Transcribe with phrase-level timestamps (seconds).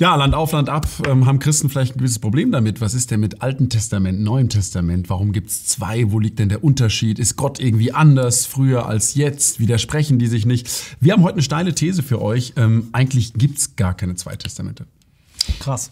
[0.00, 2.80] Ja, Land auf, Land ab ähm, haben Christen vielleicht ein gewisses Problem damit.
[2.80, 5.10] Was ist denn mit Alten Testament, Neuem Testament?
[5.10, 6.10] Warum gibt es zwei?
[6.10, 7.18] Wo liegt denn der Unterschied?
[7.18, 9.60] Ist Gott irgendwie anders früher als jetzt?
[9.60, 10.70] Widersprechen die sich nicht?
[11.00, 12.54] Wir haben heute eine steile These für euch.
[12.56, 14.86] Ähm, eigentlich gibt es gar keine zwei Testamente.
[15.58, 15.90] Krass.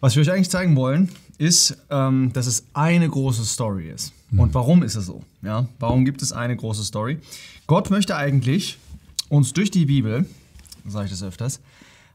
[0.00, 1.08] Was wir euch eigentlich zeigen wollen,
[1.38, 4.12] ist, ähm, dass es eine große Story ist.
[4.32, 4.40] Mhm.
[4.40, 5.22] Und warum ist es so?
[5.42, 7.18] Ja, warum gibt es eine große Story?
[7.68, 8.76] Gott möchte eigentlich
[9.28, 10.28] uns durch die Bibel,
[10.84, 11.60] sage ich das öfters,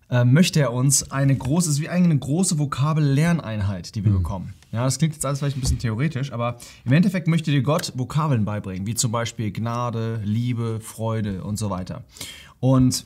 [0.10, 4.18] möchte er uns eine große, ist wie eine große Vokabel-Lerneinheit, die wir mhm.
[4.18, 4.54] bekommen.
[4.72, 7.94] Ja, das klingt jetzt alles vielleicht ein bisschen theoretisch, aber im Endeffekt möchte dir Gott
[7.96, 12.04] Vokabeln beibringen, wie zum Beispiel Gnade, Liebe, Freude und so weiter.
[12.60, 13.06] Und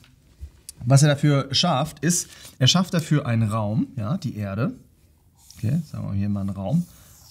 [0.84, 4.72] was er dafür schafft, ist, er schafft dafür einen Raum, ja, die Erde.
[5.56, 6.86] Okay, sagen wir hier mal einen Raum.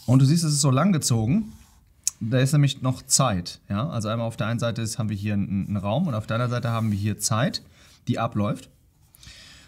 [0.06, 1.54] Und du siehst, es ist so lang gezogen.
[2.20, 3.60] Da ist nämlich noch Zeit.
[3.70, 3.90] Ja?
[3.90, 6.28] Also einmal auf der einen Seite ist, haben wir hier einen, einen Raum und auf
[6.28, 7.62] der anderen Seite haben wir hier Zeit,
[8.08, 8.70] die abläuft.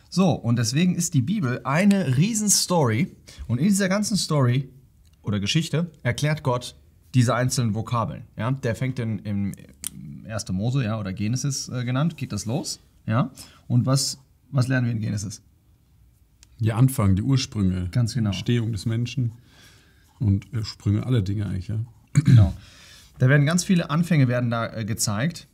[0.10, 3.16] So, und deswegen ist die Bibel eine Riesenstory.
[3.48, 4.70] Und in dieser ganzen Story
[5.22, 6.76] oder Geschichte erklärt Gott
[7.14, 8.24] diese einzelnen Vokabeln.
[8.36, 8.52] Ja?
[8.52, 9.54] Der fängt in, im
[10.28, 10.52] 1.
[10.52, 12.80] Mose ja, oder Genesis äh, genannt, geht das los.
[13.06, 13.32] Ja?
[13.68, 14.20] Und was,
[14.52, 15.42] was lernen wir in Genesis?
[16.60, 17.90] Die Anfang, die Ursprünge.
[17.92, 18.32] Ganz genau.
[18.32, 19.34] Entstehung des Menschen
[20.20, 21.80] und Sprünge aller Dinge eigentlich, ja.
[22.14, 22.54] Genau.
[23.20, 25.48] Da werden ganz viele Anfänge werden da äh, gezeigt.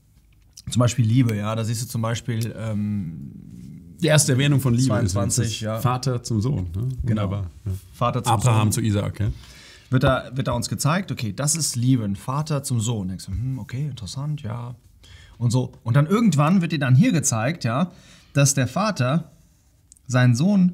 [0.69, 1.55] Zum Beispiel Liebe, ja.
[1.55, 3.74] Da siehst du zum Beispiel ähm,
[4.05, 5.79] die erste Erwähnung von Liebe 22, ist, ja.
[5.79, 6.69] Vater zum Sohn.
[6.75, 6.89] Ne?
[7.03, 7.31] Genau.
[7.31, 7.45] Ja.
[7.93, 8.71] Vater zum Abraham Sohn.
[8.71, 9.19] zu Isaac.
[9.19, 9.31] Ja?
[9.89, 13.07] Wird, da, wird da uns gezeigt, okay, das ist Liebe, ein Vater zum Sohn.
[13.07, 14.75] Denkst du, hm, okay, interessant, ja.
[15.37, 15.73] Und so.
[15.83, 17.91] Und dann irgendwann wird dir dann hier gezeigt, ja,
[18.33, 19.31] dass der Vater
[20.07, 20.73] seinen Sohn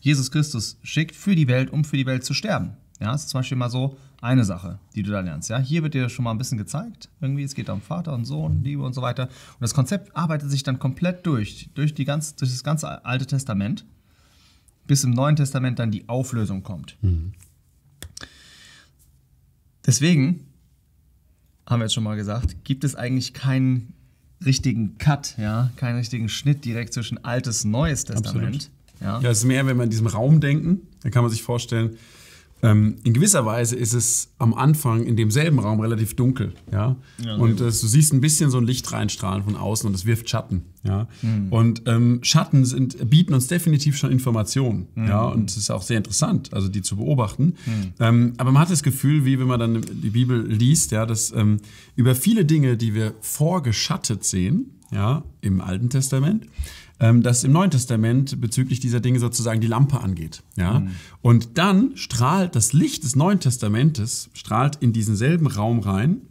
[0.00, 2.76] Jesus Christus schickt für die Welt, um für die Welt zu sterben.
[3.00, 5.48] Ja, das ist zum Beispiel mal so eine Sache, die du da lernst.
[5.48, 7.08] Ja, hier wird dir schon mal ein bisschen gezeigt.
[7.20, 9.24] Irgendwie, es geht um Vater und Sohn, Liebe und so weiter.
[9.24, 13.26] Und das Konzept arbeitet sich dann komplett durch, durch, die ganz, durch das ganze Alte
[13.26, 13.84] Testament,
[14.86, 16.96] bis im Neuen Testament dann die Auflösung kommt.
[17.02, 17.32] Mhm.
[19.86, 20.46] Deswegen,
[21.66, 23.94] haben wir jetzt schon mal gesagt, gibt es eigentlich keinen
[24.44, 28.70] richtigen Cut, ja, keinen richtigen Schnitt direkt zwischen Altes und Neues Testament.
[29.00, 29.20] Ja.
[29.20, 31.96] ja, es ist mehr, wenn wir in diesem Raum denken, dann kann man sich vorstellen,
[32.62, 36.96] ähm, in gewisser Weise ist es am Anfang in demselben Raum relativ dunkel, ja.
[37.24, 40.06] ja und äh, du siehst ein bisschen so ein Licht reinstrahlen von außen und es
[40.06, 41.06] wirft Schatten, ja.
[41.22, 41.52] Mhm.
[41.52, 45.06] Und ähm, Schatten sind, bieten uns definitiv schon Informationen, mhm.
[45.06, 45.26] ja.
[45.26, 47.54] Und es ist auch sehr interessant, also die zu beobachten.
[47.66, 47.92] Mhm.
[48.00, 51.32] Ähm, aber man hat das Gefühl, wie wenn man dann die Bibel liest, ja, dass
[51.32, 51.58] ähm,
[51.94, 56.46] über viele Dinge, die wir vorgeschattet sehen, ja, im Alten Testament,
[57.00, 60.42] ähm, dass im Neuen Testament bezüglich dieser Dinge sozusagen die Lampe angeht.
[60.56, 60.80] Ja?
[60.80, 60.90] Mhm.
[61.22, 66.22] Und dann strahlt das Licht des Neuen Testamentes, strahlt in diesen selben Raum rein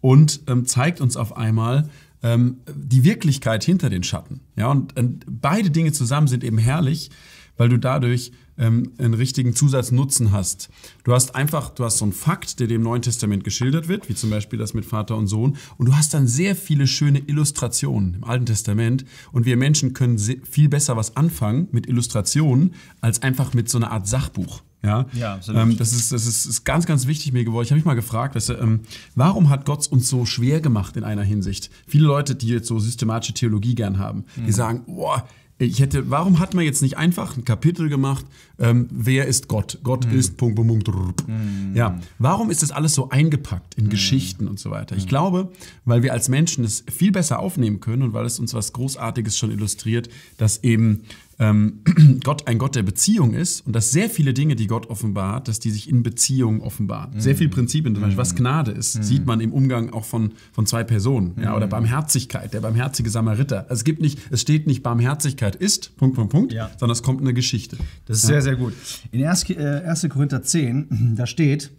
[0.00, 1.88] und ähm, zeigt uns auf einmal
[2.22, 4.40] ähm, die Wirklichkeit hinter den Schatten.
[4.56, 4.68] Ja?
[4.68, 7.10] Und, und beide Dinge zusammen sind eben herrlich,
[7.56, 10.68] weil du dadurch ähm, einen richtigen Zusatznutzen hast.
[11.02, 14.14] Du hast einfach, du hast so einen Fakt, der dem Neuen Testament geschildert wird, wie
[14.14, 18.14] zum Beispiel das mit Vater und Sohn, und du hast dann sehr viele schöne Illustrationen
[18.14, 19.04] im Alten Testament.
[19.32, 23.90] Und wir Menschen können viel besser was anfangen mit Illustrationen als einfach mit so einer
[23.90, 24.62] Art Sachbuch.
[24.82, 27.64] Ja, ja ähm, das, ist, das ist, ist, ganz, ganz wichtig mir geworden.
[27.64, 28.80] Ich habe mich mal gefragt, weißt du, ähm,
[29.14, 31.70] warum hat Gott uns so schwer gemacht in einer Hinsicht?
[31.86, 34.46] Viele Leute, die jetzt so systematische Theologie gern haben, mhm.
[34.46, 35.26] die sagen, boah,
[35.58, 38.26] ich hätte, warum hat man jetzt nicht einfach ein Kapitel gemacht,
[38.58, 39.78] ähm, wer ist Gott?
[39.84, 40.18] Gott mhm.
[40.18, 41.28] ist Punkt, Punkt, Punkt.
[41.28, 41.72] Mhm.
[41.74, 43.90] Ja, warum ist das alles so eingepackt in mhm.
[43.90, 44.96] Geschichten und so weiter?
[44.96, 45.52] Ich glaube,
[45.84, 49.38] weil wir als Menschen es viel besser aufnehmen können und weil es uns was Großartiges
[49.38, 51.02] schon illustriert, dass eben
[51.38, 51.80] ähm,
[52.24, 55.60] Gott ein Gott der Beziehung ist und dass sehr viele Dinge, die Gott offenbart, dass
[55.60, 57.14] die sich in Beziehung offenbaren.
[57.14, 57.20] Mhm.
[57.20, 58.38] Sehr viele Prinzipien, zum Beispiel, was mhm.
[58.38, 59.02] Gnade ist, mhm.
[59.02, 61.34] sieht man im Umgang auch von, von zwei Personen.
[61.40, 61.70] Ja, oder mhm.
[61.70, 63.62] Barmherzigkeit, der barmherzige Samariter.
[63.68, 66.70] Also es gibt nicht, es steht nicht Barmherzigkeit ist, Punkt, Punkt, Punkt, ja.
[66.78, 67.76] sondern es kommt eine Geschichte.
[68.06, 68.28] Das ist ja.
[68.28, 68.74] sehr, sehr gut.
[69.10, 69.50] In 1.
[69.50, 70.04] 1.
[70.04, 71.70] Äh, Korinther 10, da steht,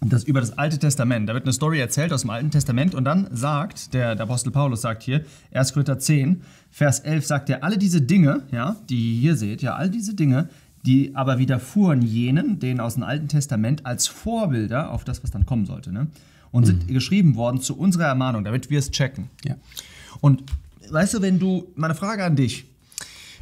[0.00, 1.28] das über das Alte Testament.
[1.28, 4.50] Da wird eine Story erzählt aus dem Alten Testament und dann sagt, der, der Apostel
[4.50, 5.72] Paulus sagt hier, 1.
[5.72, 9.74] Korinther 10, Vers 11 sagt er, alle diese Dinge, ja, die ihr hier seht, ja,
[9.74, 10.48] all diese Dinge,
[10.86, 15.46] die aber widerfuhren jenen, denen aus dem Alten Testament als Vorbilder auf das, was dann
[15.46, 16.06] kommen sollte, ne?
[16.50, 16.94] und sind mhm.
[16.94, 19.28] geschrieben worden zu unserer Ermahnung, damit wir es checken.
[19.44, 19.56] Ja.
[20.20, 20.44] Und
[20.88, 22.66] weißt du, wenn du, meine Frage an dich,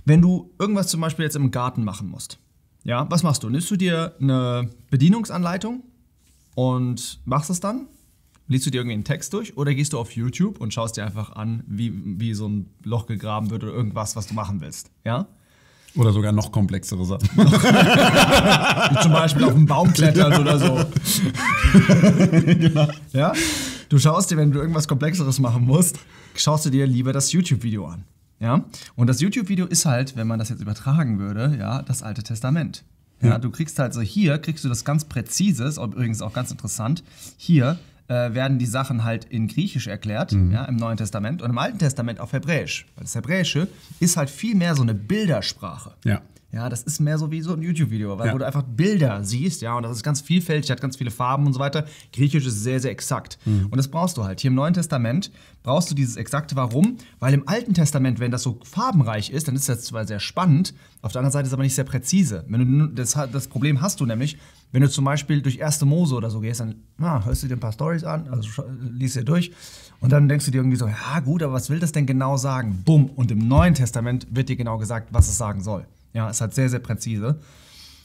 [0.05, 2.39] wenn du irgendwas zum Beispiel jetzt im Garten machen musst,
[2.85, 3.51] ja, was machst du?
[3.51, 5.83] Nimmst du dir eine Bedienungsanleitung
[6.57, 7.87] und machst es dann?
[8.49, 11.05] Liest du dir irgendwie einen Text durch oder gehst du auf YouTube und schaust dir
[11.05, 14.91] einfach an, wie, wie so ein Loch gegraben wird oder irgendwas, was du machen willst?
[15.05, 15.27] Ja?
[15.97, 17.29] Oder sogar noch komplexere Sachen.
[17.37, 20.85] wie zum Beispiel auf einen Baum klettern oder so.
[22.31, 22.89] genau.
[23.13, 23.35] Ja?
[23.91, 25.99] Du schaust dir, wenn du irgendwas Komplexeres machen musst,
[26.37, 28.05] schaust du dir lieber das YouTube-Video an.
[28.41, 28.65] Ja?
[28.95, 32.83] Und das YouTube-Video ist halt, wenn man das jetzt übertragen würde, ja, das Alte Testament.
[33.23, 37.03] Ja, du kriegst halt so hier, kriegst du das ganz präzises, übrigens auch ganz interessant,
[37.37, 37.79] hier
[38.09, 40.53] äh, werden die Sachen halt in Griechisch erklärt, mhm.
[40.53, 42.87] ja, im Neuen Testament und im Alten Testament auf Hebräisch.
[42.95, 43.69] Weil das Hebräische
[44.01, 45.95] ist halt viel mehr so eine Bildersprache.
[46.05, 46.21] Ja.
[46.53, 48.33] Ja, das ist mehr so wie so ein YouTube-Video, weil ja.
[48.35, 51.47] wo du einfach Bilder siehst, ja, und das ist ganz vielfältig, hat ganz viele Farben
[51.47, 51.85] und so weiter.
[52.13, 53.39] Griechisch ist sehr, sehr exakt.
[53.45, 53.67] Mhm.
[53.67, 54.41] Und das brauchst du halt.
[54.41, 55.31] Hier im Neuen Testament
[55.63, 56.57] brauchst du dieses Exakte.
[56.57, 56.97] Warum?
[57.19, 60.73] Weil im Alten Testament, wenn das so farbenreich ist, dann ist das zwar sehr spannend,
[61.03, 62.45] auf der anderen Seite ist es aber nicht sehr präzise.
[62.49, 64.39] Wenn du, das, das Problem hast du nämlich,
[64.73, 67.57] wenn du zum Beispiel durch erste Mose oder so gehst, dann ah, hörst du dir
[67.57, 69.53] ein paar Stories an, also liest dir durch
[70.01, 72.37] und dann denkst du dir irgendwie so, ja gut, aber was will das denn genau
[72.37, 72.83] sagen?
[72.85, 73.07] Bumm.
[73.07, 75.87] Und im Neuen Testament wird dir genau gesagt, was es sagen soll.
[76.17, 77.41] Ja, ist halt sehr, sehr präzise.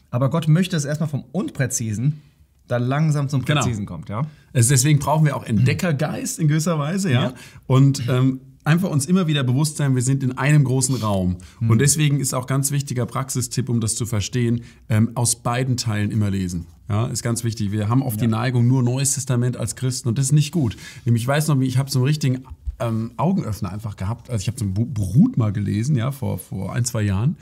[0.09, 2.21] Aber Gott möchte es erstmal vom Unpräzisen
[2.67, 3.61] dann langsam zum genau.
[3.61, 3.95] Präzisen genau.
[3.95, 4.23] kommt, ja.
[4.53, 7.23] Also deswegen brauchen wir auch Entdeckergeist in gewisser Weise, ja.
[7.23, 7.33] ja.
[7.67, 11.37] Und ähm, einfach uns immer wieder bewusst sein, wir sind in einem großen Raum.
[11.61, 11.69] Mhm.
[11.69, 16.11] Und deswegen ist auch ganz wichtiger Praxistipp, um das zu verstehen, ähm, aus beiden Teilen
[16.11, 16.65] immer lesen.
[16.89, 17.71] Ja, ist ganz wichtig.
[17.71, 18.27] Wir haben oft ja.
[18.27, 20.75] die Neigung, nur Neues Testament als Christen und das ist nicht gut.
[21.05, 22.45] Ich weiß noch, ich habe so einen richtigen
[22.81, 24.30] ähm, Augenöffner einfach gehabt.
[24.30, 27.38] Also ich habe so ein Brut mal gelesen, ja, vor, vor ein, zwei Jahren.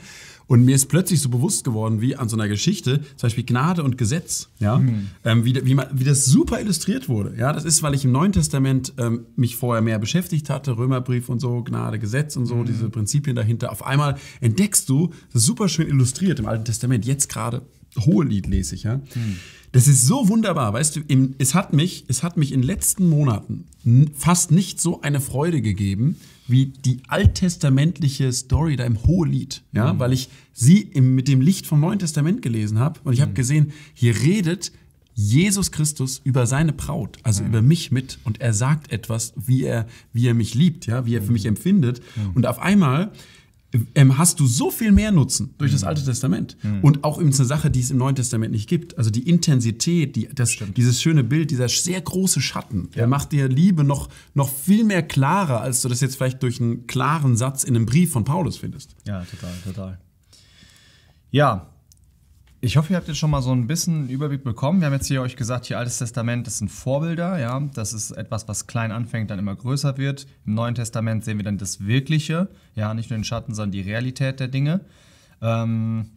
[0.46, 3.84] Und mir ist plötzlich so bewusst geworden, wie an so einer Geschichte, zum Beispiel Gnade
[3.84, 5.06] und Gesetz, ja, mhm.
[5.24, 7.36] ähm, wie, wie, man, wie das super illustriert wurde.
[7.38, 11.28] Ja, das ist, weil ich im Neuen Testament ähm, mich vorher mehr beschäftigt hatte, Römerbrief
[11.28, 12.64] und so, Gnade, Gesetz und so, mhm.
[12.64, 13.70] diese Prinzipien dahinter.
[13.70, 17.62] Auf einmal entdeckst du, das ist super schön illustriert im Alten Testament, jetzt gerade
[17.98, 18.96] Hohelied lese ich, ja.
[18.96, 19.36] Mhm.
[19.72, 22.66] Das ist so wunderbar, weißt du, im, es, hat mich, es hat mich in den
[22.66, 23.66] letzten Monaten
[24.16, 26.16] fast nicht so eine Freude gegeben,
[26.48, 29.98] wie die alttestamentliche Story da im Hohelied, ja, mhm.
[30.00, 33.30] weil ich sie im, mit dem Licht vom Neuen Testament gelesen habe und ich habe
[33.30, 33.36] mhm.
[33.36, 34.72] gesehen, hier redet
[35.14, 37.48] Jesus Christus über seine Braut, also mhm.
[37.50, 41.14] über mich mit und er sagt etwas, wie er, wie er mich liebt, ja, wie
[41.14, 41.50] er für mich mhm.
[41.50, 42.30] empfindet mhm.
[42.34, 43.12] und auf einmal
[43.94, 45.88] ähm, hast du so viel mehr Nutzen durch das mhm.
[45.88, 46.56] Alte Testament.
[46.62, 46.80] Mhm.
[46.82, 48.98] Und auch übrigens eine Sache, die es im Neuen Testament nicht gibt.
[48.98, 52.98] Also die Intensität, die, das, dieses schöne Bild, dieser sehr große Schatten, ja.
[52.98, 56.60] der macht dir Liebe noch, noch viel mehr klarer, als du das jetzt vielleicht durch
[56.60, 58.96] einen klaren Satz in einem Brief von Paulus findest.
[59.06, 59.98] Ja, total, total.
[61.30, 61.70] Ja,
[62.62, 64.80] ich hoffe, ihr habt jetzt schon mal so ein bisschen Überblick bekommen.
[64.80, 67.58] Wir haben jetzt hier euch gesagt, hier Altes Testament, das sind Vorbilder, ja.
[67.74, 70.26] Das ist etwas, was klein anfängt, dann immer größer wird.
[70.44, 73.80] Im Neuen Testament sehen wir dann das Wirkliche, ja, nicht nur den Schatten, sondern die
[73.80, 74.80] Realität der Dinge.
[75.40, 76.10] Ähm,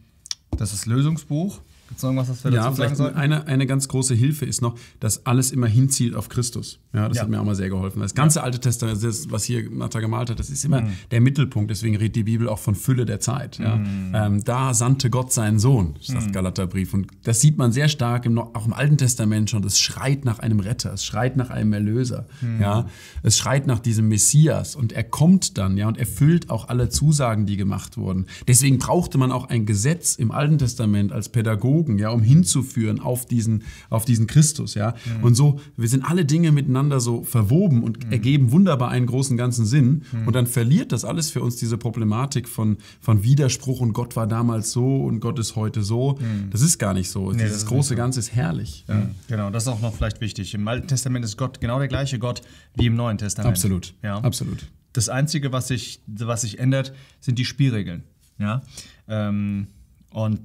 [0.58, 1.60] das ist Lösungsbuch.
[1.88, 3.16] Gibt es noch irgendwas, was wir ja, dazu sagen sollten?
[3.16, 6.78] Eine, eine ganz große Hilfe ist noch, dass alles immer hinzielt auf Christus.
[6.94, 7.22] Ja, das ja.
[7.24, 8.00] hat mir auch mal sehr geholfen.
[8.00, 8.44] Das ganze.
[8.44, 10.92] Alte Testament, das, was hier Martha gemalt hat, das ist immer mhm.
[11.10, 11.70] der Mittelpunkt.
[11.70, 13.58] Deswegen redet die Bibel auch von Fülle der Zeit.
[13.58, 13.76] Ja.
[13.76, 14.12] Mhm.
[14.14, 16.32] Ähm, da sandte Gott seinen Sohn, sagt mhm.
[16.32, 16.94] Galaterbrief.
[16.94, 19.64] Und das sieht man sehr stark im, auch im Alten Testament schon.
[19.64, 22.26] Es schreit nach einem Retter, es schreit nach einem Erlöser.
[22.40, 22.60] Mhm.
[22.60, 22.86] Ja.
[23.22, 24.76] Es schreit nach diesem Messias.
[24.76, 28.26] Und er kommt dann ja, und erfüllt auch alle Zusagen, die gemacht wurden.
[28.46, 33.26] Deswegen brauchte man auch ein Gesetz im Alten Testament als Pädagogen, ja, um hinzuführen auf
[33.26, 34.74] diesen, auf diesen Christus.
[34.74, 34.94] Ja.
[35.18, 35.24] Mhm.
[35.24, 38.12] Und so, wir sind alle Dinge miteinander so verwoben und mhm.
[38.12, 40.04] ergeben wunderbar einen großen ganzen Sinn.
[40.12, 40.26] Mhm.
[40.26, 44.26] Und dann verliert das alles für uns diese Problematik von, von Widerspruch und Gott war
[44.26, 46.18] damals so und Gott ist heute so.
[46.20, 46.50] Mhm.
[46.50, 47.32] Das ist gar nicht so.
[47.32, 48.84] Nee, Dieses große Ganze ist herrlich.
[48.88, 49.08] Ja.
[49.28, 50.54] Genau, das ist auch noch vielleicht wichtig.
[50.54, 52.42] Im Alten Testament ist Gott genau der gleiche Gott
[52.74, 53.54] wie im Neuen Testament.
[53.54, 53.94] Absolut.
[54.02, 54.18] Ja.
[54.18, 54.66] Absolut.
[54.92, 58.04] Das Einzige, was sich, was sich ändert, sind die Spielregeln.
[58.38, 58.62] Ja.
[59.08, 59.66] Ähm,
[60.10, 60.40] und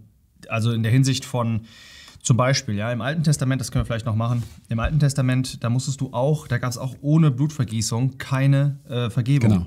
[0.47, 1.61] also in der Hinsicht von
[2.21, 5.63] zum Beispiel, ja, im Alten Testament, das können wir vielleicht noch machen, im Alten Testament,
[5.63, 9.49] da musstest du auch, da gab es auch ohne Blutvergießung keine äh, Vergebung.
[9.49, 9.65] Genau.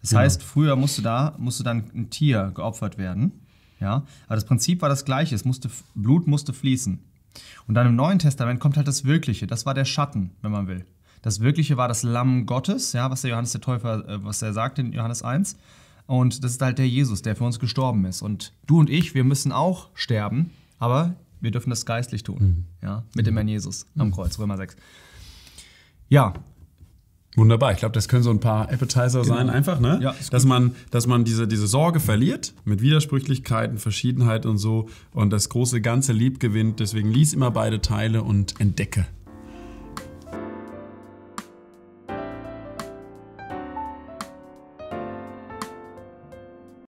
[0.00, 0.22] Das genau.
[0.22, 3.32] heißt, früher musste da, musste dann ein Tier geopfert werden.
[3.80, 4.04] Ja?
[4.26, 6.98] Aber das Prinzip war das gleiche, es musste, Blut musste fließen.
[7.66, 10.66] Und dann im Neuen Testament kommt halt das Wirkliche, das war der Schatten, wenn man
[10.66, 10.84] will.
[11.22, 14.52] Das Wirkliche war das Lamm Gottes, ja, was der Johannes der Täufer, äh, was er
[14.52, 15.56] sagt in Johannes 1.
[16.06, 18.22] Und das ist halt der Jesus, der für uns gestorben ist.
[18.22, 22.38] Und du und ich, wir müssen auch sterben, aber wir dürfen das geistlich tun.
[22.40, 22.64] Mhm.
[22.82, 24.12] Ja, mit dem Herrn Jesus am mhm.
[24.12, 24.76] Kreuz, Römer 6.
[26.08, 26.32] Ja.
[27.34, 27.72] Wunderbar.
[27.72, 29.34] Ich glaube, das können so ein paar Appetizer genau.
[29.34, 29.98] sein, einfach, ne?
[30.02, 35.30] Ja, dass man, dass man diese, diese Sorge verliert mit Widersprüchlichkeiten, Verschiedenheit und so und
[35.30, 36.78] das große Ganze lieb gewinnt.
[36.78, 39.06] Deswegen lies immer beide Teile und entdecke.